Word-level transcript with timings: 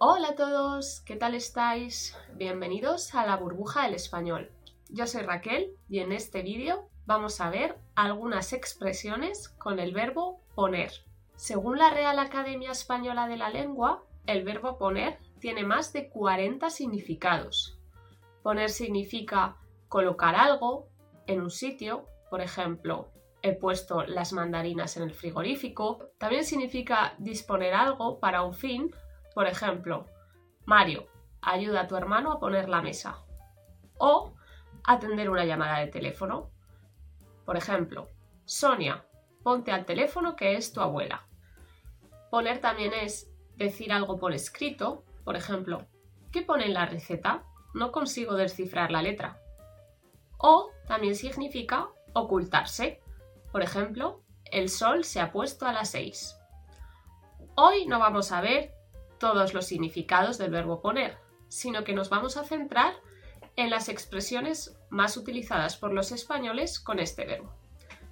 Hola 0.00 0.28
a 0.28 0.34
todos, 0.36 1.00
¿qué 1.00 1.16
tal 1.16 1.34
estáis? 1.34 2.16
Bienvenidos 2.36 3.16
a 3.16 3.26
la 3.26 3.34
burbuja 3.34 3.82
del 3.82 3.94
español. 3.94 4.48
Yo 4.88 5.08
soy 5.08 5.22
Raquel 5.22 5.72
y 5.88 5.98
en 5.98 6.12
este 6.12 6.42
vídeo 6.42 6.88
vamos 7.04 7.40
a 7.40 7.50
ver 7.50 7.76
algunas 7.96 8.52
expresiones 8.52 9.48
con 9.48 9.80
el 9.80 9.92
verbo 9.92 10.40
poner. 10.54 10.92
Según 11.34 11.78
la 11.78 11.90
Real 11.90 12.20
Academia 12.20 12.70
Española 12.70 13.26
de 13.26 13.38
la 13.38 13.50
Lengua, 13.50 14.04
el 14.26 14.44
verbo 14.44 14.78
poner 14.78 15.18
tiene 15.40 15.64
más 15.64 15.92
de 15.92 16.08
40 16.08 16.70
significados. 16.70 17.76
Poner 18.44 18.70
significa 18.70 19.56
colocar 19.88 20.36
algo 20.36 20.86
en 21.26 21.40
un 21.40 21.50
sitio, 21.50 22.06
por 22.30 22.40
ejemplo, 22.40 23.08
he 23.42 23.52
puesto 23.52 24.04
las 24.04 24.32
mandarinas 24.32 24.96
en 24.96 25.02
el 25.02 25.12
frigorífico. 25.12 26.10
También 26.18 26.44
significa 26.44 27.14
disponer 27.18 27.74
algo 27.74 28.20
para 28.20 28.42
un 28.42 28.54
fin, 28.54 28.92
por 29.38 29.46
ejemplo, 29.46 30.04
Mario, 30.64 31.06
ayuda 31.42 31.82
a 31.82 31.86
tu 31.86 31.94
hermano 31.94 32.32
a 32.32 32.40
poner 32.40 32.68
la 32.68 32.82
mesa. 32.82 33.18
O 33.96 34.34
atender 34.82 35.30
una 35.30 35.44
llamada 35.44 35.78
de 35.78 35.86
teléfono. 35.86 36.50
Por 37.44 37.56
ejemplo, 37.56 38.08
Sonia, 38.46 39.04
ponte 39.44 39.70
al 39.70 39.84
teléfono 39.84 40.34
que 40.34 40.56
es 40.56 40.72
tu 40.72 40.80
abuela. 40.80 41.28
Poner 42.32 42.60
también 42.60 42.92
es 42.92 43.30
decir 43.54 43.92
algo 43.92 44.18
por 44.18 44.32
escrito, 44.32 45.04
por 45.22 45.36
ejemplo, 45.36 45.86
¿qué 46.32 46.42
pone 46.42 46.64
en 46.66 46.74
la 46.74 46.86
receta? 46.86 47.44
No 47.74 47.92
consigo 47.92 48.34
descifrar 48.34 48.90
la 48.90 49.02
letra. 49.02 49.40
O 50.38 50.72
también 50.88 51.14
significa 51.14 51.86
ocultarse. 52.12 53.00
Por 53.52 53.62
ejemplo, 53.62 54.20
el 54.46 54.68
sol 54.68 55.04
se 55.04 55.20
ha 55.20 55.30
puesto 55.30 55.64
a 55.64 55.72
las 55.72 55.92
6. 55.92 56.36
Hoy 57.54 57.86
no 57.86 58.00
vamos 58.00 58.32
a 58.32 58.40
ver 58.40 58.76
todos 59.18 59.54
los 59.54 59.66
significados 59.66 60.38
del 60.38 60.50
verbo 60.50 60.80
poner, 60.80 61.18
sino 61.48 61.84
que 61.84 61.94
nos 61.94 62.10
vamos 62.10 62.36
a 62.36 62.44
centrar 62.44 62.94
en 63.56 63.70
las 63.70 63.88
expresiones 63.88 64.78
más 64.90 65.16
utilizadas 65.16 65.76
por 65.76 65.92
los 65.92 66.12
españoles 66.12 66.78
con 66.78 67.00
este 67.00 67.24
verbo. 67.24 67.52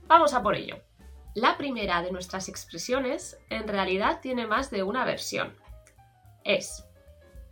Vamos 0.06 0.34
a 0.34 0.42
por 0.42 0.56
ello. 0.56 0.80
La 1.34 1.56
primera 1.56 2.02
de 2.02 2.12
nuestras 2.12 2.48
expresiones 2.48 3.38
en 3.50 3.68
realidad 3.68 4.20
tiene 4.20 4.46
más 4.46 4.70
de 4.70 4.82
una 4.82 5.04
versión. 5.04 5.54
Es 6.44 6.84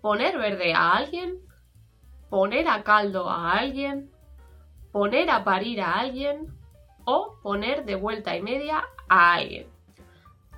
poner 0.00 0.38
verde 0.38 0.72
a 0.74 0.92
alguien, 0.92 1.38
poner 2.30 2.68
a 2.68 2.82
caldo 2.82 3.28
a 3.28 3.52
alguien, 3.52 4.10
poner 4.92 5.30
a 5.30 5.44
parir 5.44 5.80
a 5.80 5.94
alguien 5.94 6.56
o 7.04 7.38
poner 7.42 7.84
de 7.84 7.96
vuelta 7.96 8.36
y 8.36 8.42
media 8.42 8.84
a 9.08 9.34
alguien. 9.34 9.73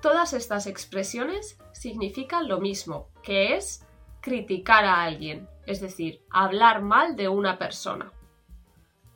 Todas 0.02 0.33
estas 0.33 0.66
expresiones 0.66 1.58
significan 1.72 2.48
lo 2.48 2.61
mismo, 2.61 3.08
que 3.22 3.56
es 3.56 3.86
criticar 4.20 4.84
a 4.84 5.03
alguien, 5.03 5.48
es 5.66 5.80
decir, 5.80 6.22
hablar 6.30 6.83
mal 6.83 7.16
de 7.16 7.28
una 7.28 7.58
persona. 7.58 8.12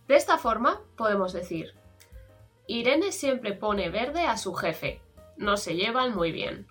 De 0.09 0.17
esta 0.17 0.39
forma 0.39 0.81
podemos 0.97 1.33
decir, 1.33 1.75
Irene 2.67 3.13
siempre 3.13 3.53
pone 3.53 3.91
verde 3.91 4.23
a 4.23 4.37
su 4.37 4.55
jefe, 4.55 5.03
no 5.37 5.57
se 5.57 5.75
llevan 5.75 6.15
muy 6.15 6.33
bien. 6.33 6.67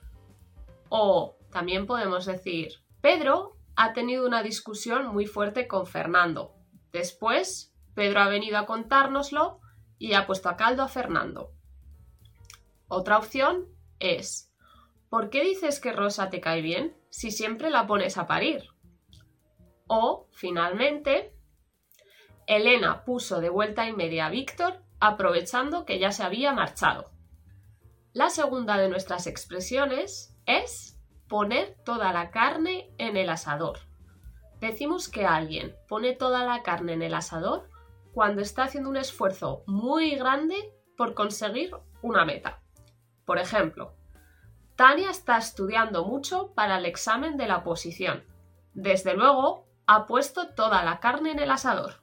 O 0.89 1.37
también 1.51 1.85
podemos 1.85 2.25
decir, 2.25 2.73
Pedro 3.01 3.57
ha 3.75 3.93
tenido 3.93 4.25
una 4.25 4.43
discusión 4.43 5.07
muy 5.07 5.25
fuerte 5.25 5.67
con 5.67 5.85
Fernando. 5.85 6.53
Después, 6.91 7.73
Pedro 7.93 8.21
ha 8.21 8.29
venido 8.29 8.57
a 8.57 8.65
contárnoslo 8.65 9.59
y 9.97 10.13
ha 10.13 10.25
puesto 10.25 10.49
a 10.49 10.55
caldo 10.55 10.83
a 10.83 10.87
Fernando. 10.87 11.51
Otra 12.87 13.17
opción 13.17 13.67
es, 13.99 14.53
¿por 15.09 15.29
qué 15.29 15.43
dices 15.43 15.79
que 15.79 15.91
Rosa 15.91 16.29
te 16.29 16.41
cae 16.41 16.61
bien 16.61 16.95
si 17.09 17.31
siempre 17.31 17.69
la 17.69 17.87
pones 17.87 18.17
a 18.17 18.27
parir? 18.27 18.63
O, 19.87 20.27
finalmente, 20.31 21.33
Elena 22.47 23.03
puso 23.05 23.41
de 23.41 23.49
vuelta 23.49 23.87
y 23.87 23.93
media 23.93 24.27
a 24.27 24.29
Víctor 24.29 24.83
aprovechando 24.99 25.85
que 25.85 25.99
ya 25.99 26.11
se 26.11 26.23
había 26.23 26.53
marchado. 26.53 27.11
La 28.13 28.29
segunda 28.29 28.77
de 28.77 28.89
nuestras 28.89 29.27
expresiones 29.27 30.35
es 30.45 30.99
poner 31.27 31.77
toda 31.85 32.11
la 32.11 32.31
carne 32.31 32.91
en 32.97 33.17
el 33.17 33.29
asador. 33.29 33.79
Decimos 34.59 35.07
que 35.07 35.25
alguien 35.25 35.75
pone 35.87 36.13
toda 36.13 36.43
la 36.43 36.63
carne 36.63 36.93
en 36.93 37.01
el 37.01 37.13
asador 37.13 37.69
cuando 38.13 38.41
está 38.41 38.63
haciendo 38.63 38.89
un 38.89 38.97
esfuerzo 38.97 39.63
muy 39.67 40.15
grande 40.15 40.73
por 40.97 41.13
conseguir 41.13 41.71
una 42.01 42.25
meta. 42.25 42.61
Por 43.25 43.37
ejemplo, 43.37 43.95
Tania 44.79 45.09
está 45.09 45.37
estudiando 45.37 46.05
mucho 46.05 46.53
para 46.55 46.77
el 46.77 46.85
examen 46.85 47.35
de 47.35 47.47
la 47.47 47.57
oposición. 47.57 48.23
Desde 48.73 49.13
luego, 49.13 49.67
ha 49.87 50.07
puesto 50.07 50.53
toda 50.55 50.85
la 50.85 51.01
carne 51.01 51.31
en 51.31 51.39
el 51.39 51.51
asador. 51.51 51.95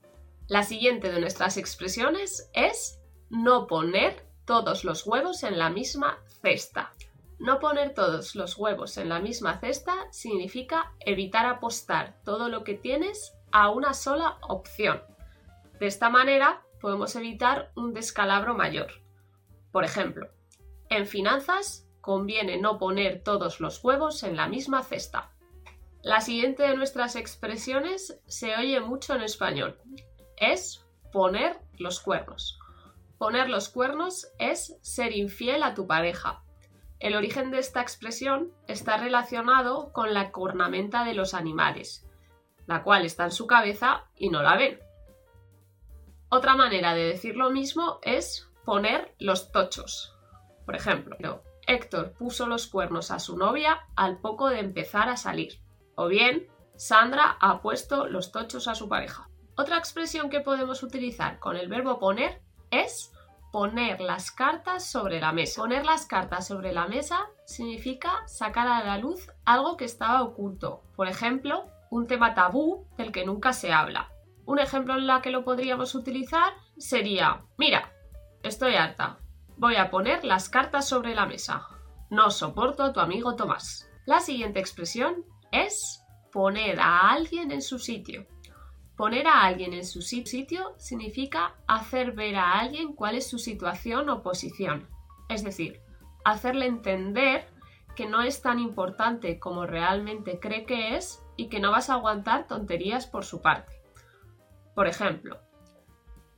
La 0.46 0.62
siguiente 0.62 1.10
de 1.10 1.18
nuestras 1.18 1.56
expresiones 1.56 2.50
es 2.52 3.00
no 3.30 3.66
poner 3.66 4.26
todos 4.44 4.84
los 4.84 5.06
huevos 5.06 5.42
en 5.42 5.56
la 5.56 5.70
misma 5.70 6.18
cesta. 6.42 6.92
No 7.38 7.60
poner 7.60 7.94
todos 7.94 8.34
los 8.34 8.58
huevos 8.58 8.98
en 8.98 9.08
la 9.08 9.20
misma 9.20 9.58
cesta 9.58 9.94
significa 10.10 10.92
evitar 11.00 11.46
apostar 11.46 12.20
todo 12.26 12.50
lo 12.50 12.62
que 12.62 12.74
tienes 12.74 13.32
a 13.52 13.70
una 13.70 13.94
sola 13.94 14.36
opción. 14.42 15.00
De 15.80 15.86
esta 15.86 16.10
manera 16.10 16.62
podemos 16.78 17.16
evitar 17.16 17.72
un 17.74 17.94
descalabro 17.94 18.54
mayor. 18.54 18.88
Por 19.72 19.84
ejemplo, 19.84 20.28
en 20.90 21.06
finanzas 21.06 21.85
conviene 22.06 22.56
no 22.56 22.78
poner 22.78 23.24
todos 23.24 23.58
los 23.58 23.82
huevos 23.82 24.22
en 24.22 24.36
la 24.36 24.46
misma 24.46 24.84
cesta. 24.84 25.32
La 26.02 26.20
siguiente 26.20 26.62
de 26.62 26.76
nuestras 26.76 27.16
expresiones 27.16 28.20
se 28.28 28.54
oye 28.54 28.78
mucho 28.78 29.16
en 29.16 29.22
español. 29.22 29.76
Es 30.36 30.86
poner 31.12 31.58
los 31.78 31.98
cuernos. 31.98 32.60
Poner 33.18 33.48
los 33.48 33.68
cuernos 33.68 34.28
es 34.38 34.78
ser 34.82 35.16
infiel 35.16 35.64
a 35.64 35.74
tu 35.74 35.88
pareja. 35.88 36.44
El 37.00 37.16
origen 37.16 37.50
de 37.50 37.58
esta 37.58 37.80
expresión 37.80 38.52
está 38.68 38.98
relacionado 38.98 39.92
con 39.92 40.14
la 40.14 40.30
cornamenta 40.30 41.02
de 41.04 41.14
los 41.14 41.34
animales, 41.34 42.06
la 42.66 42.84
cual 42.84 43.04
está 43.04 43.24
en 43.24 43.32
su 43.32 43.48
cabeza 43.48 44.04
y 44.14 44.28
no 44.28 44.44
la 44.44 44.56
ven. 44.56 44.78
Otra 46.28 46.54
manera 46.54 46.94
de 46.94 47.02
decir 47.02 47.34
lo 47.34 47.50
mismo 47.50 47.98
es 48.02 48.48
poner 48.64 49.12
los 49.18 49.50
tochos. 49.50 50.16
Por 50.64 50.76
ejemplo, 50.76 51.16
Héctor 51.66 52.12
puso 52.12 52.46
los 52.46 52.66
cuernos 52.66 53.10
a 53.10 53.18
su 53.18 53.36
novia 53.36 53.86
al 53.96 54.18
poco 54.18 54.48
de 54.48 54.60
empezar 54.60 55.08
a 55.08 55.16
salir. 55.16 55.60
O 55.94 56.08
bien, 56.08 56.46
Sandra 56.76 57.36
ha 57.40 57.60
puesto 57.60 58.06
los 58.06 58.32
tochos 58.32 58.68
a 58.68 58.74
su 58.74 58.88
pareja. 58.88 59.28
Otra 59.56 59.78
expresión 59.78 60.28
que 60.28 60.40
podemos 60.40 60.82
utilizar 60.82 61.38
con 61.38 61.56
el 61.56 61.68
verbo 61.68 61.98
poner 61.98 62.42
es 62.70 63.12
poner 63.50 64.00
las 64.00 64.30
cartas 64.30 64.84
sobre 64.84 65.18
la 65.18 65.32
mesa. 65.32 65.62
Poner 65.62 65.86
las 65.86 66.04
cartas 66.04 66.46
sobre 66.46 66.72
la 66.72 66.86
mesa 66.86 67.26
significa 67.46 68.22
sacar 68.26 68.68
a 68.68 68.84
la 68.84 68.98
luz 68.98 69.30
algo 69.44 69.76
que 69.76 69.86
estaba 69.86 70.22
oculto. 70.22 70.82
Por 70.94 71.08
ejemplo, 71.08 71.66
un 71.90 72.06
tema 72.06 72.34
tabú 72.34 72.86
del 72.98 73.12
que 73.12 73.24
nunca 73.24 73.52
se 73.52 73.72
habla. 73.72 74.10
Un 74.44 74.58
ejemplo 74.58 74.94
en 74.94 75.06
la 75.06 75.22
que 75.22 75.30
lo 75.30 75.42
podríamos 75.42 75.94
utilizar 75.94 76.52
sería, 76.76 77.44
mira, 77.56 77.92
estoy 78.42 78.74
harta, 78.74 79.18
Voy 79.58 79.76
a 79.76 79.90
poner 79.90 80.22
las 80.22 80.50
cartas 80.50 80.86
sobre 80.86 81.14
la 81.14 81.24
mesa. 81.24 81.66
No 82.10 82.30
soporto 82.30 82.82
a 82.82 82.92
tu 82.92 83.00
amigo 83.00 83.36
Tomás. 83.36 83.90
La 84.04 84.20
siguiente 84.20 84.60
expresión 84.60 85.24
es 85.50 86.02
poner 86.30 86.78
a 86.78 87.10
alguien 87.10 87.50
en 87.50 87.62
su 87.62 87.78
sitio. 87.78 88.26
Poner 88.96 89.26
a 89.26 89.44
alguien 89.44 89.72
en 89.72 89.86
su 89.86 90.02
sitio 90.02 90.74
significa 90.76 91.54
hacer 91.66 92.12
ver 92.12 92.36
a 92.36 92.58
alguien 92.58 92.92
cuál 92.92 93.14
es 93.14 93.30
su 93.30 93.38
situación 93.38 94.10
o 94.10 94.22
posición. 94.22 94.90
Es 95.30 95.42
decir, 95.42 95.80
hacerle 96.22 96.66
entender 96.66 97.48
que 97.94 98.04
no 98.04 98.20
es 98.20 98.42
tan 98.42 98.58
importante 98.58 99.38
como 99.38 99.64
realmente 99.64 100.38
cree 100.38 100.66
que 100.66 100.96
es 100.96 101.22
y 101.36 101.48
que 101.48 101.60
no 101.60 101.70
vas 101.70 101.88
a 101.88 101.94
aguantar 101.94 102.46
tonterías 102.46 103.06
por 103.06 103.24
su 103.24 103.40
parte. 103.40 103.72
Por 104.74 104.86
ejemplo, 104.86 105.40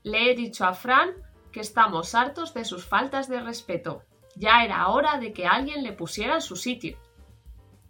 le 0.05 0.31
he 0.31 0.37
dicho 0.37 0.65
a 0.65 0.73
Fran 0.73 1.15
que 1.53 1.61
estamos 1.61 2.15
hartos 2.15 2.55
de 2.55 2.65
sus 2.65 2.85
faltas 2.85 3.29
de 3.29 3.41
respeto. 3.41 4.03
Ya 4.37 4.65
era 4.65 4.89
hora 4.89 5.19
de 5.19 5.33
que 5.33 5.47
alguien 5.47 5.83
le 5.83 5.93
pusiera 5.93 6.35
en 6.35 6.43
su 6.43 6.57
sitio. 6.57 6.99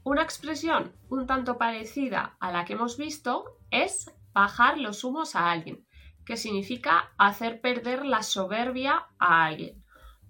Una 0.04 0.22
expresión 0.22 0.94
un 1.10 1.26
tanto 1.26 1.58
parecida 1.58 2.36
a 2.40 2.50
la 2.52 2.64
que 2.64 2.72
hemos 2.72 2.96
visto 2.96 3.58
es 3.70 4.10
bajar 4.32 4.78
los 4.78 5.04
humos 5.04 5.36
a 5.36 5.50
alguien, 5.50 5.86
que 6.24 6.36
significa 6.36 7.12
hacer 7.18 7.60
perder 7.60 8.06
la 8.06 8.22
soberbia 8.22 9.06
a 9.18 9.44
alguien. 9.44 9.84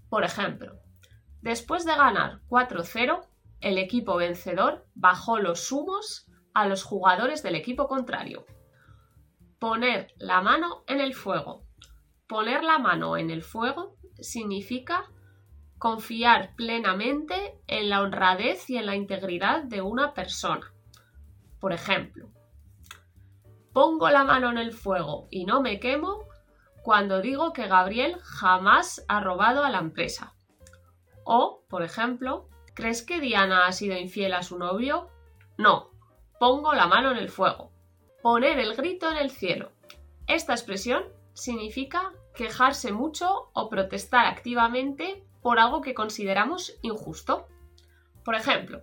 Por 0.09 0.25
ejemplo, 0.25 0.81
después 1.43 1.85
de 1.85 1.95
ganar 1.95 2.41
4-0, 2.49 3.27
el 3.61 3.79
equipo 3.79 4.17
vencedor 4.17 4.87
bajó 4.95 5.39
los 5.39 5.71
humos 5.71 6.27
a 6.55 6.67
los 6.67 6.83
jugadores 6.83 7.43
del 7.43 7.55
equipo 7.55 7.87
contrario. 7.87 8.47
Poner 9.59 10.13
la 10.17 10.41
mano 10.41 10.83
en 10.87 11.01
el 11.01 11.15
fuego. 11.15 11.68
Poner 12.29 12.63
la 12.63 12.79
mano 12.79 13.17
en 13.17 13.31
el 13.31 13.43
fuego 13.43 13.97
significa 14.21 15.07
confiar 15.79 16.55
plenamente 16.57 17.59
en 17.67 17.89
la 17.89 18.03
honradez 18.03 18.69
y 18.69 18.77
en 18.77 18.85
la 18.85 18.97
integridad 18.97 19.63
de 19.63 19.81
una 19.81 20.13
persona. 20.13 20.75
Por 21.59 21.73
ejemplo, 21.73 22.29
pongo 23.73 24.11
la 24.11 24.25
mano 24.25 24.51
en 24.51 24.59
el 24.59 24.73
fuego 24.73 25.29
y 25.31 25.47
no 25.47 25.63
me 25.63 25.81
quemo 25.81 26.25
cuando 26.83 27.23
digo 27.23 27.53
que 27.55 27.67
Gabriel 27.67 28.19
jamás 28.21 29.05
ha 29.09 29.21
robado 29.21 29.65
a 29.65 29.71
la 29.71 29.79
empresa. 29.79 30.35
O, 31.25 31.63
por 31.69 31.83
ejemplo, 31.83 32.49
¿crees 32.75 33.03
que 33.03 33.21
Diana 33.21 33.67
ha 33.67 33.73
sido 33.73 33.97
infiel 33.97 34.35
a 34.35 34.43
su 34.43 34.59
novio? 34.59 35.09
No, 35.57 35.93
pongo 36.39 36.75
la 36.75 36.87
mano 36.87 37.11
en 37.11 37.19
el 37.19 37.31
fuego. 37.31 37.73
Poner 38.23 38.59
el 38.59 38.75
grito 38.75 39.11
en 39.11 39.17
el 39.17 39.31
cielo. 39.31 39.73
Esta 40.27 40.53
expresión 40.53 41.05
significa 41.39 42.13
quejarse 42.35 42.93
mucho 42.93 43.51
o 43.53 43.69
protestar 43.69 44.27
activamente 44.27 45.23
por 45.41 45.59
algo 45.59 45.81
que 45.81 45.95
consideramos 45.95 46.75
injusto. 46.83 47.47
Por 48.25 48.35
ejemplo, 48.35 48.83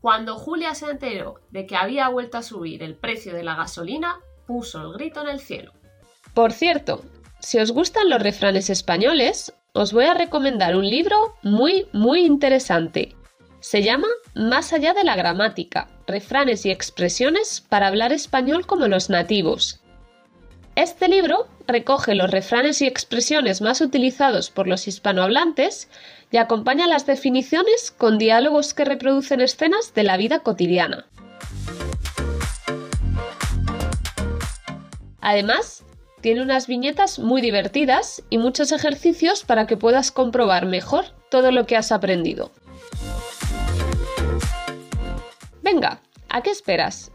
cuando 0.00 0.36
Julia 0.36 0.74
se 0.74 0.90
enteró 0.90 1.40
de 1.50 1.66
que 1.66 1.76
había 1.76 2.08
vuelto 2.08 2.38
a 2.38 2.42
subir 2.42 2.82
el 2.82 2.94
precio 2.94 3.34
de 3.34 3.42
la 3.42 3.54
gasolina, 3.54 4.20
puso 4.46 4.80
el 4.80 4.94
grito 4.94 5.20
en 5.20 5.28
el 5.28 5.40
cielo. 5.40 5.72
Por 6.34 6.52
cierto, 6.52 7.04
si 7.40 7.58
os 7.58 7.70
gustan 7.70 8.08
los 8.08 8.22
refranes 8.22 8.70
españoles, 8.70 9.52
os 9.74 9.92
voy 9.92 10.06
a 10.06 10.14
recomendar 10.14 10.74
un 10.74 10.88
libro 10.88 11.34
muy, 11.42 11.86
muy 11.92 12.24
interesante. 12.24 13.14
Se 13.60 13.82
llama 13.82 14.08
Más 14.34 14.72
allá 14.72 14.94
de 14.94 15.04
la 15.04 15.16
gramática, 15.16 15.88
refranes 16.06 16.64
y 16.64 16.70
expresiones 16.70 17.60
para 17.60 17.88
hablar 17.88 18.12
español 18.12 18.66
como 18.66 18.88
los 18.88 19.10
nativos. 19.10 19.80
Este 20.76 21.08
libro 21.08 21.48
recoge 21.68 22.14
los 22.14 22.30
refranes 22.30 22.80
y 22.80 22.86
expresiones 22.86 23.60
más 23.60 23.82
utilizados 23.82 24.50
por 24.50 24.66
los 24.66 24.88
hispanohablantes 24.88 25.88
y 26.30 26.38
acompaña 26.38 26.86
las 26.86 27.06
definiciones 27.06 27.90
con 27.90 28.16
diálogos 28.16 28.72
que 28.72 28.86
reproducen 28.86 29.42
escenas 29.42 29.92
de 29.94 30.02
la 30.02 30.16
vida 30.16 30.40
cotidiana. 30.40 31.06
Además, 35.20 35.84
tiene 36.22 36.42
unas 36.42 36.66
viñetas 36.66 37.18
muy 37.18 37.42
divertidas 37.42 38.22
y 38.30 38.38
muchos 38.38 38.72
ejercicios 38.72 39.44
para 39.44 39.66
que 39.66 39.76
puedas 39.76 40.10
comprobar 40.10 40.64
mejor 40.64 41.04
todo 41.30 41.52
lo 41.52 41.66
que 41.66 41.76
has 41.76 41.92
aprendido. 41.92 42.50
Venga, 45.62 46.00
¿a 46.30 46.42
qué 46.42 46.50
esperas? 46.50 47.12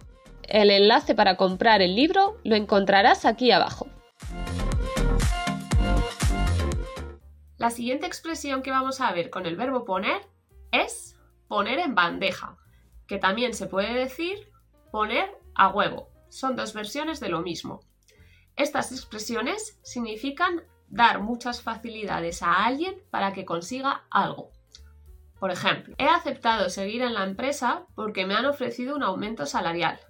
El 0.48 0.70
enlace 0.70 1.16
para 1.16 1.38
comprar 1.38 1.82
el 1.82 1.96
libro 1.96 2.38
lo 2.44 2.56
encontrarás 2.56 3.26
aquí 3.26 3.52
abajo. 3.52 3.88
La 7.64 7.70
siguiente 7.70 8.06
expresión 8.06 8.62
que 8.62 8.72
vamos 8.72 9.00
a 9.00 9.14
ver 9.14 9.30
con 9.30 9.46
el 9.46 9.56
verbo 9.56 9.86
poner 9.86 10.22
es 10.74 11.18
poner 11.48 11.80
en 11.80 11.96
bandeja, 11.96 12.58
que 13.08 13.20
también 13.20 13.54
se 13.54 13.68
puede 13.68 13.94
decir 13.94 14.52
poner 14.92 15.32
a 15.56 15.70
huevo. 15.70 16.10
Son 16.28 16.58
dos 16.58 16.74
versiones 16.74 17.22
de 17.22 17.30
lo 17.30 17.40
mismo. 17.40 17.80
Estas 18.58 18.92
expresiones 18.92 19.80
significan 19.82 20.64
dar 20.90 21.22
muchas 21.22 21.62
facilidades 21.62 22.44
a 22.44 22.66
alguien 22.66 23.02
para 23.12 23.32
que 23.32 23.46
consiga 23.46 24.08
algo. 24.12 24.52
Por 25.40 25.50
ejemplo, 25.50 25.96
he 25.98 26.10
aceptado 26.10 26.70
seguir 26.70 27.02
en 27.02 27.14
la 27.14 27.24
empresa 27.24 27.86
porque 27.96 28.26
me 28.26 28.36
han 28.36 28.46
ofrecido 28.46 28.94
un 28.94 29.04
aumento 29.04 29.46
salarial. 29.46 30.02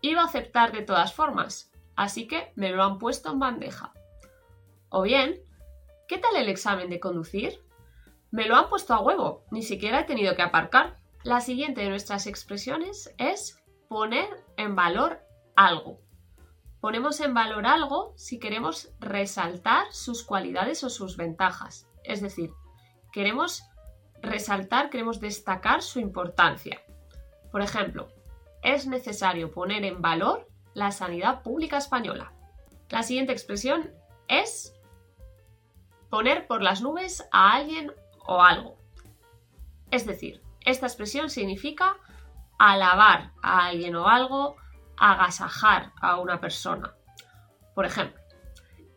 Iba 0.00 0.22
a 0.22 0.26
aceptar 0.26 0.70
de 0.70 0.82
todas 0.82 1.12
formas, 1.12 1.72
así 1.96 2.28
que 2.28 2.52
me 2.54 2.70
lo 2.70 2.84
han 2.84 2.98
puesto 2.98 3.32
en 3.32 3.40
bandeja. 3.40 3.92
O 4.90 5.02
bien, 5.02 5.40
¿qué 6.10 6.18
tal 6.18 6.34
el 6.34 6.48
examen 6.48 6.90
de 6.90 6.98
conducir? 6.98 7.62
Me 8.32 8.48
lo 8.48 8.56
han 8.56 8.68
puesto 8.68 8.94
a 8.94 9.00
huevo, 9.00 9.44
ni 9.52 9.62
siquiera 9.62 10.00
he 10.00 10.04
tenido 10.04 10.34
que 10.34 10.42
aparcar. 10.42 10.98
La 11.22 11.40
siguiente 11.40 11.82
de 11.82 11.88
nuestras 11.88 12.26
expresiones 12.26 13.14
es 13.16 13.62
poner 13.88 14.28
en 14.56 14.74
valor 14.74 15.20
algo. 15.54 16.00
Ponemos 16.80 17.20
en 17.20 17.32
valor 17.32 17.64
algo 17.64 18.12
si 18.16 18.40
queremos 18.40 18.90
resaltar 18.98 19.86
sus 19.92 20.24
cualidades 20.24 20.82
o 20.82 20.90
sus 20.90 21.16
ventajas. 21.16 21.88
Es 22.02 22.20
decir, 22.20 22.50
queremos 23.12 23.62
resaltar, 24.20 24.90
queremos 24.90 25.20
destacar 25.20 25.80
su 25.80 26.00
importancia. 26.00 26.82
Por 27.52 27.62
ejemplo, 27.62 28.08
es 28.64 28.88
necesario 28.88 29.52
poner 29.52 29.84
en 29.84 30.02
valor 30.02 30.48
la 30.74 30.90
sanidad 30.90 31.44
pública 31.44 31.76
española. 31.76 32.32
La 32.88 33.04
siguiente 33.04 33.30
expresión 33.30 33.92
es 34.26 34.74
poner 36.10 36.46
por 36.46 36.62
las 36.62 36.82
nubes 36.82 37.26
a 37.32 37.52
alguien 37.52 37.92
o 38.26 38.42
algo. 38.42 38.76
Es 39.90 40.06
decir, 40.06 40.42
esta 40.64 40.86
expresión 40.86 41.30
significa 41.30 41.96
alabar 42.58 43.32
a 43.42 43.66
alguien 43.66 43.96
o 43.96 44.08
algo, 44.08 44.56
agasajar 44.98 45.92
a 46.00 46.20
una 46.20 46.40
persona. 46.40 46.94
Por 47.74 47.86
ejemplo, 47.86 48.20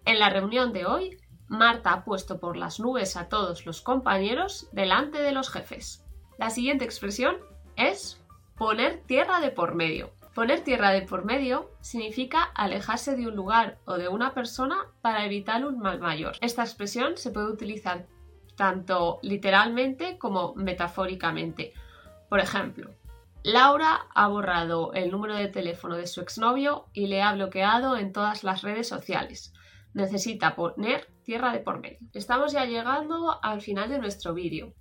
en 0.06 0.20
la 0.20 0.30
reunión 0.30 0.74
de 0.74 0.86
hoy, 0.86 1.18
Marta 1.48 1.94
ha 1.94 2.04
puesto 2.04 2.40
por 2.40 2.58
las 2.58 2.80
nubes 2.80 3.16
a 3.16 3.30
todos 3.30 3.66
los 3.66 3.82
compañeros 3.82 4.68
delante 4.72 5.20
de 5.20 5.32
los 5.32 5.50
jefes. 5.50 6.04
La 6.38 6.50
siguiente 6.50 6.84
expresión 6.84 7.38
es 7.76 8.20
Poner 8.58 9.02
tierra 9.08 9.40
de 9.40 9.50
por 9.50 9.74
medio. 9.74 10.12
Poner 10.34 10.62
tierra 10.62 10.90
de 10.90 11.04
por 11.04 11.26
medio 11.26 11.70
significa 11.82 12.42
alejarse 12.42 13.16
de 13.16 13.28
un 13.28 13.36
lugar 13.36 13.78
o 13.86 13.98
de 13.98 14.08
una 14.08 14.34
persona 14.34 14.88
para 15.02 15.26
evitar 15.26 15.64
un 15.64 15.78
mal 15.78 16.00
mayor. 16.00 16.36
Esta 16.42 16.64
expresión 16.64 17.18
se 17.18 17.30
puede 17.30 17.52
utilizar 17.52 18.08
tanto 18.56 19.20
literalmente 19.22 20.18
como 20.18 20.56
metafóricamente. 20.56 21.74
Por 22.30 22.40
ejemplo, 22.40 22.96
Laura 23.44 24.08
ha 24.16 24.28
borrado 24.28 24.94
el 24.94 25.12
número 25.12 25.36
de 25.36 25.50
teléfono 25.50 25.98
de 25.98 26.08
su 26.08 26.22
exnovio 26.22 26.88
y 26.94 27.08
le 27.08 27.22
ha 27.22 27.34
bloqueado 27.34 27.98
en 27.98 28.12
todas 28.12 28.44
las 28.44 28.64
redes 28.64 28.88
sociales. 28.88 29.54
Necesita 29.94 30.56
poner 30.56 31.12
tierra 31.24 31.52
de 31.52 31.60
por 31.60 31.80
medio. 31.80 32.00
Estamos 32.14 32.54
ya 32.54 32.66
llegando 32.66 33.40
al 33.44 33.62
final 33.62 33.90
de 33.90 34.00
nuestro 34.00 34.34
vídeo. 34.34 34.74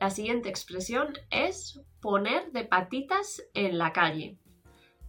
La 0.00 0.10
siguiente 0.10 0.48
expresión 0.48 1.12
es 1.30 1.80
poner 2.00 2.52
de 2.52 2.64
patitas 2.64 3.42
en 3.52 3.76
la 3.76 3.92
calle. 3.92 4.38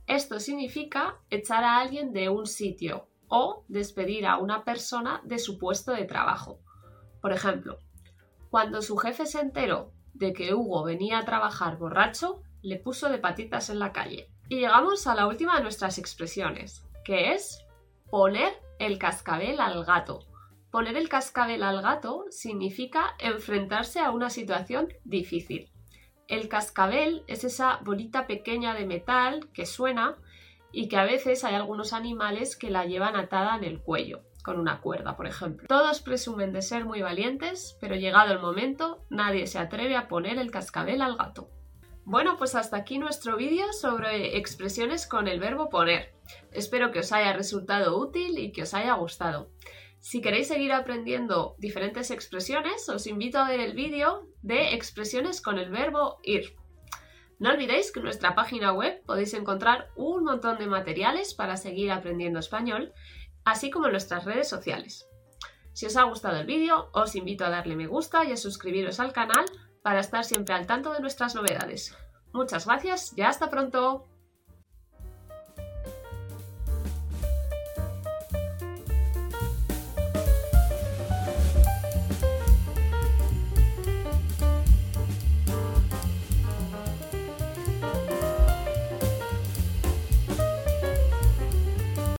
Esto 0.07 0.39
significa 0.39 1.19
echar 1.29 1.63
a 1.63 1.79
alguien 1.79 2.13
de 2.13 2.29
un 2.29 2.45
sitio 2.45 3.07
o 3.27 3.63
despedir 3.67 4.27
a 4.27 4.37
una 4.37 4.63
persona 4.63 5.21
de 5.23 5.39
su 5.39 5.57
puesto 5.57 5.93
de 5.93 6.05
trabajo. 6.05 6.59
Por 7.21 7.31
ejemplo, 7.31 7.79
cuando 8.51 8.81
su 8.81 8.97
jefe 8.97 9.25
se 9.25 9.39
enteró 9.39 9.91
de 10.13 10.31
que 10.33 10.53
Hugo 10.53 10.83
venía 10.83 11.17
a 11.17 11.25
trabajar 11.25 11.77
borracho, 11.77 12.41
le 12.61 12.77
puso 12.77 13.09
de 13.09 13.17
patitas 13.17 13.69
en 13.69 13.79
la 13.79 13.91
calle. 13.91 14.29
Y 14.47 14.57
llegamos 14.57 15.07
a 15.07 15.15
la 15.15 15.27
última 15.27 15.57
de 15.57 15.63
nuestras 15.63 15.97
expresiones, 15.97 16.85
que 17.03 17.33
es 17.33 17.65
poner 18.09 18.53
el 18.79 18.99
cascabel 18.99 19.59
al 19.59 19.83
gato. 19.83 20.19
Poner 20.71 20.97
el 20.97 21.09
cascabel 21.09 21.63
al 21.63 21.81
gato 21.81 22.25
significa 22.29 23.15
enfrentarse 23.19 23.99
a 23.99 24.11
una 24.11 24.29
situación 24.29 24.87
difícil. 25.03 25.71
El 26.27 26.49
cascabel 26.49 27.23
es 27.27 27.43
esa 27.43 27.79
bolita 27.83 28.25
pequeña 28.25 28.73
de 28.73 28.85
metal 28.85 29.47
que 29.53 29.67
suena 29.67 30.17
y 30.71 30.87
que 30.87 30.97
a 30.97 31.03
veces 31.03 31.43
hay 31.43 31.53
algunos 31.53 31.93
animales 31.93 32.55
que 32.55 32.71
la 32.71 32.85
llevan 32.85 33.15
atada 33.15 33.55
en 33.55 33.63
el 33.63 33.79
cuello, 33.79 34.23
con 34.43 34.59
una 34.59 34.81
cuerda, 34.81 35.15
por 35.15 35.27
ejemplo. 35.27 35.67
Todos 35.67 36.01
presumen 36.01 36.51
de 36.51 36.63
ser 36.63 36.83
muy 36.83 37.01
valientes, 37.01 37.77
pero 37.79 37.95
llegado 37.95 38.33
el 38.33 38.39
momento, 38.39 39.05
nadie 39.09 39.45
se 39.45 39.59
atreve 39.59 39.95
a 39.95 40.07
poner 40.07 40.39
el 40.39 40.49
cascabel 40.49 41.03
al 41.03 41.15
gato. 41.15 41.49
Bueno, 42.05 42.37
pues 42.37 42.55
hasta 42.55 42.77
aquí 42.77 42.97
nuestro 42.97 43.37
vídeo 43.37 43.71
sobre 43.73 44.37
expresiones 44.37 45.07
con 45.07 45.27
el 45.27 45.39
verbo 45.39 45.69
poner. 45.69 46.13
Espero 46.51 46.91
que 46.91 46.99
os 46.99 47.11
haya 47.11 47.33
resultado 47.33 47.97
útil 47.97 48.39
y 48.39 48.51
que 48.51 48.63
os 48.63 48.73
haya 48.73 48.93
gustado. 48.93 49.49
Si 50.05 50.21
queréis 50.21 50.49
seguir 50.49 50.71
aprendiendo 50.71 51.55
diferentes 51.57 52.11
expresiones, 52.11 52.87
os 52.89 53.07
invito 53.07 53.39
a 53.39 53.49
ver 53.49 53.59
el 53.59 53.73
vídeo 53.73 54.29
de 54.43 54.75
expresiones 54.75 55.41
con 55.41 55.57
el 55.57 55.71
verbo 55.71 56.19
ir. 56.21 56.55
No 57.39 57.49
olvidéis 57.49 57.91
que 57.91 58.01
en 58.01 58.03
nuestra 58.03 58.35
página 58.35 58.71
web 58.71 59.01
podéis 59.07 59.33
encontrar 59.33 59.89
un 59.95 60.23
montón 60.23 60.59
de 60.59 60.67
materiales 60.67 61.33
para 61.33 61.57
seguir 61.57 61.91
aprendiendo 61.91 62.37
español, 62.37 62.93
así 63.45 63.71
como 63.71 63.87
en 63.87 63.93
nuestras 63.93 64.25
redes 64.25 64.47
sociales. 64.47 65.09
Si 65.73 65.87
os 65.87 65.97
ha 65.97 66.03
gustado 66.03 66.37
el 66.37 66.45
vídeo, 66.45 66.91
os 66.93 67.15
invito 67.15 67.43
a 67.43 67.49
darle 67.49 67.75
me 67.75 67.87
gusta 67.87 68.25
y 68.25 68.31
a 68.31 68.37
suscribiros 68.37 68.99
al 68.99 69.11
canal 69.11 69.45
para 69.81 70.01
estar 70.01 70.23
siempre 70.23 70.53
al 70.53 70.67
tanto 70.67 70.93
de 70.93 70.99
nuestras 70.99 71.33
novedades. 71.33 71.97
Muchas 72.31 72.67
gracias 72.67 73.11
y 73.17 73.23
hasta 73.23 73.49
pronto. 73.49 74.05